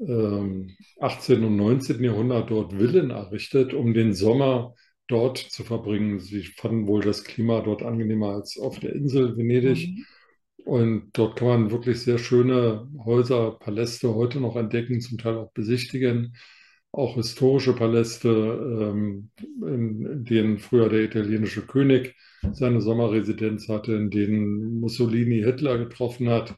18. 0.01 1.45
und 1.45 1.57
19. 1.57 2.03
Jahrhundert 2.03 2.51
dort 2.51 2.73
Villen 2.73 3.11
errichtet, 3.11 3.75
um 3.75 3.93
den 3.93 4.15
Sommer 4.15 4.75
dort 5.09 5.39
zu 5.39 5.65
verbringen. 5.65 6.21
Sie 6.21 6.43
fanden 6.43 6.87
wohl 6.87 7.03
das 7.03 7.25
Klima 7.25 7.61
dort 7.61 7.83
angenehmer 7.83 8.35
als 8.35 8.59
auf 8.59 8.79
der 8.79 8.95
Insel 8.95 9.37
Venedig. 9.37 9.89
Mhm. 9.89 10.05
Und 10.65 11.11
dort 11.15 11.37
kann 11.37 11.49
man 11.49 11.71
wirklich 11.71 12.01
sehr 12.01 12.19
schöne 12.19 12.89
Häuser, 13.05 13.53
Paläste 13.53 14.15
heute 14.15 14.41
noch 14.41 14.57
entdecken, 14.57 15.01
zum 15.01 15.19
Teil 15.19 15.37
auch 15.37 15.53
besichtigen. 15.53 16.37
Auch 16.93 17.15
historische 17.15 17.73
Paläste, 17.73 18.29
ähm, 18.29 19.31
in 19.39 20.25
denen 20.25 20.59
früher 20.59 20.89
der 20.89 21.03
italienische 21.05 21.63
König 21.63 22.17
seine 22.53 22.81
Sommerresidenz 22.81 23.69
hatte, 23.69 23.95
in 23.95 24.11
denen 24.11 24.81
Mussolini 24.81 25.43
Hitler 25.43 25.79
getroffen 25.79 26.29
hat. 26.29 26.57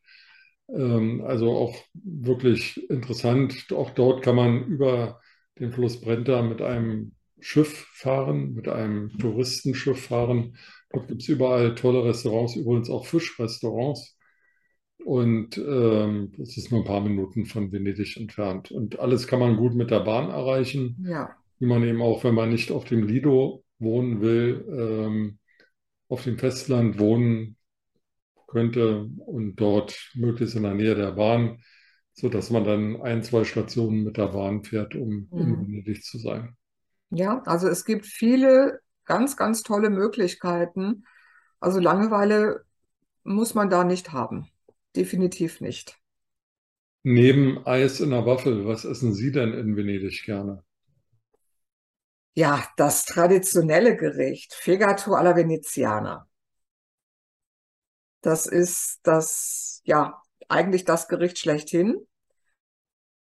Ähm, 0.68 1.22
also 1.24 1.50
auch 1.50 1.76
wirklich 1.94 2.88
interessant. 2.90 3.66
Auch 3.72 3.90
dort 3.90 4.22
kann 4.22 4.36
man 4.36 4.64
über 4.64 5.20
den 5.58 5.72
Fluss 5.72 6.00
Brenta 6.00 6.42
mit 6.42 6.62
einem 6.62 7.12
Schiff 7.40 7.86
fahren, 7.94 8.54
mit 8.54 8.68
einem 8.68 9.16
Touristenschiff 9.18 10.06
fahren. 10.06 10.56
Dort 10.90 11.08
gibt 11.08 11.22
es 11.22 11.28
überall 11.28 11.74
tolle 11.74 12.04
Restaurants, 12.04 12.56
übrigens 12.56 12.90
auch 12.90 13.06
Fischrestaurants. 13.06 14.16
Und 15.04 15.58
ähm, 15.58 16.32
das 16.38 16.56
ist 16.56 16.70
nur 16.70 16.80
ein 16.80 16.86
paar 16.86 17.00
Minuten 17.00 17.44
von 17.46 17.72
Venedig 17.72 18.16
entfernt. 18.16 18.70
Und 18.70 19.00
alles 19.00 19.26
kann 19.26 19.40
man 19.40 19.56
gut 19.56 19.74
mit 19.74 19.90
der 19.90 20.00
Bahn 20.00 20.30
erreichen, 20.30 21.04
Ja, 21.08 21.36
wie 21.58 21.66
man 21.66 21.82
eben 21.82 22.02
auch, 22.02 22.22
wenn 22.24 22.34
man 22.34 22.50
nicht 22.50 22.70
auf 22.70 22.84
dem 22.84 23.06
Lido 23.06 23.64
wohnen 23.78 24.20
will, 24.20 24.64
ähm, 24.70 25.38
auf 26.08 26.24
dem 26.24 26.38
Festland 26.38 26.98
wohnen 26.98 27.56
könnte 28.52 29.10
und 29.26 29.56
dort 29.56 30.10
möglichst 30.14 30.56
in 30.56 30.64
der 30.64 30.74
Nähe 30.74 30.94
der 30.96 31.12
Bahn, 31.12 31.62
sodass 32.14 32.50
man 32.50 32.64
dann 32.64 33.02
ein, 33.02 33.24
zwei 33.24 33.44
Stationen 33.44 34.04
mit 34.04 34.18
der 34.18 34.28
Bahn 34.28 34.64
fährt, 34.64 34.94
um 34.96 35.32
in 35.36 35.58
Mhm. 35.58 35.60
Venedig 35.60 36.04
zu 36.04 36.18
sein. 36.18 36.56
ja, 37.10 37.42
also 37.46 37.68
es 37.68 37.84
gibt 37.84 38.06
viele 38.06 38.80
ganz, 39.04 39.36
ganz 39.36 39.62
tolle 39.62 39.90
Möglichkeiten. 39.90 41.04
Also 41.60 41.78
Langeweile 41.80 42.64
muss 43.24 43.54
man 43.54 43.70
da 43.70 43.84
nicht 43.84 44.12
haben. 44.12 44.50
Definitiv 44.96 45.60
nicht. 45.60 45.98
Neben 47.04 47.64
Eis 47.64 48.00
in 48.00 48.10
der 48.10 48.26
Waffel, 48.26 48.66
was 48.66 48.84
essen 48.84 49.14
Sie 49.14 49.30
denn 49.30 49.52
in 49.52 49.76
Venedig 49.76 50.24
gerne? 50.24 50.64
Ja, 52.34 52.66
das 52.76 53.04
traditionelle 53.06 53.96
Gericht, 53.96 54.52
Fegato 54.54 55.14
alla 55.14 55.34
Veneziana. 55.36 56.26
Das 58.22 58.46
ist 58.46 59.00
das, 59.02 59.82
ja, 59.84 60.22
eigentlich 60.48 60.84
das 60.84 61.08
Gericht 61.08 61.38
schlechthin. 61.38 62.06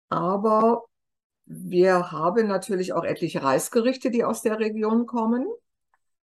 Aber 0.08 0.84
wir 1.44 2.12
haben 2.12 2.46
natürlich 2.46 2.92
auch 2.92 3.04
etliche 3.04 3.42
Reisgerichte, 3.42 4.10
die 4.10 4.24
aus 4.24 4.42
der 4.42 4.58
Region 4.58 5.06
kommen. 5.06 5.46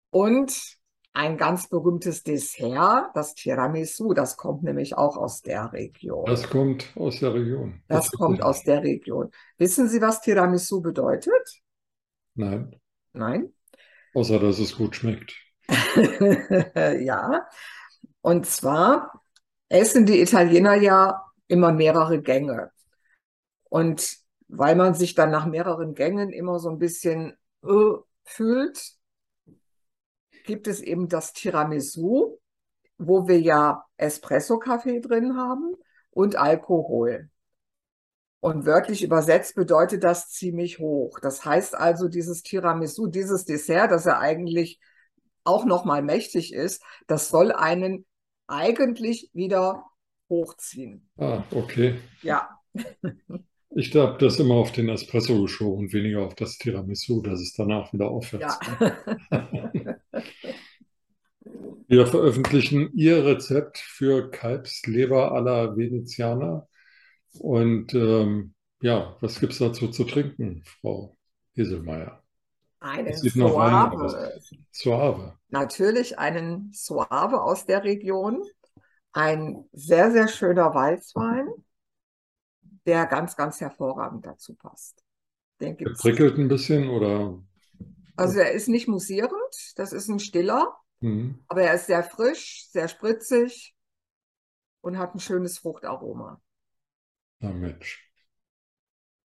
Und 0.10 0.78
ein 1.14 1.38
ganz 1.38 1.68
berühmtes 1.68 2.24
Dessert, 2.24 3.10
das 3.16 3.34
Tiramisu, 3.34 4.14
das 4.14 4.38
kommt 4.38 4.64
nämlich 4.64 4.98
auch 4.98 5.18
aus 5.18 5.42
der 5.42 5.74
Region. 5.74 6.26
Das 6.26 6.50
kommt 6.50 6.92
aus 6.96 7.20
der 7.20 7.34
Region. 7.34 7.82
Das 7.88 8.10
Das 8.10 8.12
kommt 8.12 8.42
aus 8.44 8.64
der 8.64 8.84
Region. 8.84 9.32
Wissen 9.58 9.88
Sie, 9.90 10.02
was 10.02 10.22
Tiramisu 10.22 10.82
bedeutet? 10.82 11.62
Nein, 12.36 12.80
Nein? 13.14 13.52
außer 14.14 14.40
dass 14.40 14.60
es 14.60 14.76
gut 14.76 14.96
schmeckt. 14.96 15.34
Ja. 17.02 17.48
Und 18.22 18.46
zwar 18.46 19.22
essen 19.70 20.06
die 20.06 20.22
Italiener 20.22 20.76
ja 20.76 21.26
immer 21.48 21.72
mehrere 21.72 22.22
Gänge. 22.22 22.72
Und 23.64 24.18
weil 24.48 24.76
man 24.76 24.94
sich 24.94 25.14
dann 25.14 25.32
nach 25.32 25.46
mehreren 25.46 25.94
Gängen 25.94 26.32
immer 26.32 26.60
so 26.60 26.70
ein 26.70 26.80
bisschen 26.80 27.38
äh, 27.64 27.94
fühlt, 28.24 28.94
gibt 30.46 30.68
es 30.68 30.80
eben 30.80 31.10
das 31.10 31.34
Tiramisu 31.34 32.40
wo 32.98 33.28
wir 33.28 33.40
ja 33.40 33.86
Espresso-Kaffee 33.98 35.02
drin 35.02 35.38
haben 35.38 35.76
und 36.12 36.36
Alkohol. 36.36 37.30
Und 38.40 38.66
wörtlich 38.66 39.04
übersetzt 39.04 39.56
bedeutet 39.56 40.04
das 40.04 40.30
ziemlich 40.30 40.80
hoch. 40.80 41.20
Das 41.20 41.44
heißt 41.44 41.76
also, 41.76 42.08
dieses 42.08 42.44
Tiramisu, 42.44 43.08
dieses 43.08 43.46
Dessert, 43.46 43.92
das 43.92 44.06
ja 44.06 44.20
eigentlich 44.20 44.80
auch 45.48 45.66
nochmal 45.66 46.02
mächtig 46.02 46.54
ist, 46.54 46.84
das 47.08 47.30
soll 47.30 47.52
einen 47.52 48.06
eigentlich 48.48 49.30
wieder 49.34 49.86
hochziehen. 50.30 51.10
Ah, 51.18 51.44
okay. 51.52 51.96
Ja. 52.22 52.60
Ich 53.72 53.94
habe 53.96 54.18
das 54.18 54.40
immer 54.40 54.56
auf 54.56 54.72
den 54.72 54.90
Espresso 54.90 55.40
geschoben, 55.40 55.94
weniger 55.94 56.22
auf 56.26 56.34
das 56.34 56.58
Tiramisu, 56.58 57.22
dass 57.22 57.42
es 57.42 57.54
danach 57.54 57.94
wieder 57.94 58.10
aufwärts 58.10 58.58
ja. 58.72 58.98
Wir 61.88 62.08
veröffentlichen 62.08 62.92
Ihr 62.96 63.24
Rezept 63.26 63.78
für 63.78 64.32
Kalbsleber 64.32 65.32
alla 65.32 65.78
Veneziana. 65.78 66.68
Und 67.40 67.94
ähm, 67.94 68.56
ja, 68.82 69.16
was 69.22 69.40
gibt 69.40 69.54
es 69.54 69.60
dazu 69.60 69.90
zu 69.90 70.04
trinken, 70.06 70.64
Frau 70.66 71.16
Heselmeier? 71.54 72.24
Einen. 72.80 73.14
Soave. 73.16 74.40
Suave. 74.72 75.34
Natürlich 75.50 76.20
einen 76.20 76.72
Soave 76.74 77.42
aus 77.42 77.66
der 77.66 77.84
Region. 77.84 78.44
Ein 79.14 79.66
sehr, 79.72 80.12
sehr 80.12 80.28
schöner 80.28 80.74
Weißwein, 80.74 81.48
der 82.86 83.06
ganz, 83.08 83.36
ganz 83.36 83.60
hervorragend 83.62 84.26
dazu 84.26 84.54
passt. 84.56 85.04
Den 85.60 85.76
gibt's. 85.78 86.02
prickelt 86.02 86.38
ein 86.38 86.48
bisschen 86.48 86.90
oder? 86.90 87.42
Also 88.16 88.40
er 88.40 88.52
ist 88.52 88.68
nicht 88.68 88.88
musierend, 88.88 89.34
das 89.76 89.94
ist 89.94 90.08
ein 90.08 90.20
stiller, 90.20 90.76
Hm. 91.02 91.40
aber 91.48 91.62
er 91.64 91.76
ist 91.76 91.88
sehr 91.88 92.04
frisch, 92.04 92.68
sehr 92.72 92.88
spritzig 92.88 93.76
und 94.82 94.98
hat 94.98 95.16
ein 95.16 95.20
schönes 95.20 95.58
Fruchtaroma. 95.60 96.42
Na 97.40 97.52
Mensch. 97.52 98.04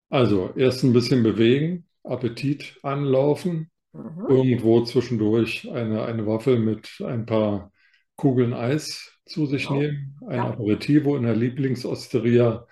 Also 0.08 0.52
erst 0.56 0.82
ein 0.84 0.92
bisschen 0.92 1.22
bewegen, 1.22 1.88
Appetit 2.04 2.78
anlaufen, 2.82 3.70
Mhm. 3.92 4.26
irgendwo 4.28 4.82
zwischendurch 4.84 5.70
eine, 5.70 6.04
eine 6.04 6.26
Waffel 6.26 6.58
mit 6.58 7.00
ein 7.04 7.26
paar 7.26 7.72
Kugeln 8.16 8.52
Eis 8.54 9.18
zu 9.26 9.46
sich 9.46 9.68
Genau. 9.68 9.80
nehmen, 9.80 10.16
ein 10.28 10.36
Ja. 10.38 10.44
Aperitivo 10.44 11.16
in 11.16 11.24
der 11.24 11.36
Lieblingsosteria 11.36 12.66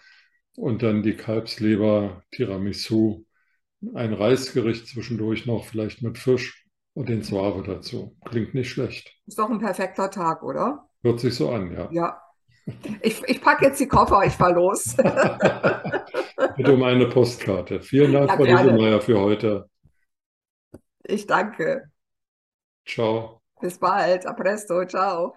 und 0.57 0.83
dann 0.83 1.03
die 1.03 1.15
Kalbsleber, 1.17 2.25
Tiramisu, 2.33 3.25
ein 3.95 4.13
Reisgericht 4.13 4.87
zwischendurch 4.89 5.47
noch, 5.47 5.67
vielleicht 5.67 6.03
mit 6.03 6.19
Fisch 6.19 6.67
und 6.95 7.09
den 7.09 7.23
Suave 7.23 7.63
dazu. 7.65 8.17
Klingt 8.25 8.55
nicht 8.55 8.71
schlecht. 8.71 9.15
Ist 9.27 9.39
doch 9.39 9.49
ein 9.51 9.61
perfekter 9.61 10.11
Tag, 10.11 10.43
oder? 10.43 10.89
Hört 11.03 11.19
sich 11.21 11.35
so 11.35 11.51
an, 11.51 11.73
ja. 11.73 11.91
Ja. 11.91 12.21
Ich, 13.03 13.23
ich 13.27 13.41
packe 13.41 13.67
jetzt 13.67 13.81
die 13.81 13.89
Koffer, 13.89 14.23
ich 14.25 14.33
fahr 14.35 14.53
los. 14.53 14.95
Bitte 16.57 16.73
um 16.73 16.83
eine 16.83 17.07
Postkarte. 17.07 17.81
Vielen 17.81 18.13
Dank, 18.13 18.31
Ja, 18.31 18.37
Frau. 18.37 18.45
Dieselmeier, 18.45 19.01
für 19.01 19.19
heute. 19.21 19.69
Ich 21.05 21.27
danke. 21.27 21.91
Ciao. 22.85 23.41
Bis 23.61 23.79
bald. 23.79 24.27
A 24.27 24.33
presto. 24.33 24.85
Ciao. 24.87 25.35